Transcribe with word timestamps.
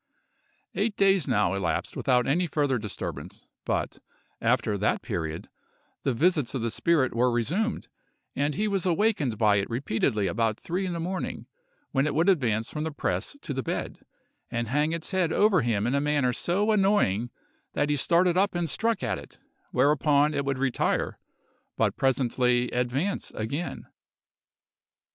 Eight 0.73 0.95
days 0.97 1.27
now 1.27 1.53
elapsed 1.53 1.95
without 1.95 2.25
any 2.25 2.47
further 2.47 2.79
disturbance, 2.79 3.45
but, 3.65 3.99
after 4.41 4.75
that 4.75 5.03
period, 5.03 5.47
the 6.01 6.11
visits 6.15 6.55
of 6.55 6.63
the 6.63 6.71
spirit 6.71 7.13
were 7.13 7.29
resumed, 7.29 7.87
and 8.35 8.55
he 8.55 8.67
was 8.67 8.87
awakened 8.87 9.37
by 9.37 9.57
it 9.57 9.69
repeatedly 9.69 10.25
about 10.25 10.59
three 10.59 10.87
in 10.87 10.93
the 10.93 10.99
morning, 10.99 11.45
when 11.91 12.07
it 12.07 12.15
would 12.15 12.29
advance 12.29 12.71
from 12.71 12.83
the 12.83 12.91
press 12.91 13.37
to 13.43 13.53
the 13.53 13.61
bed, 13.61 13.99
and 14.49 14.69
hang 14.69 14.91
its 14.91 15.11
head 15.11 15.31
over 15.31 15.61
him 15.61 15.85
in 15.85 15.93
a 15.93 16.01
manner 16.01 16.33
so 16.33 16.71
annoying, 16.71 17.29
that 17.73 17.91
he 17.91 17.95
started 17.95 18.35
up 18.35 18.55
and 18.55 18.71
struck 18.71 19.03
at 19.03 19.19
it, 19.19 19.37
whereupon 19.69 20.33
it 20.33 20.43
would 20.43 20.57
retire, 20.57 21.19
but 21.77 21.95
presently 21.95 22.71
advance 22.71 23.29
again. 23.35 23.85